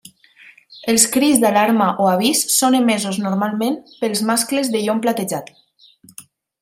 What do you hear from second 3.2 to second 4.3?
normalment pels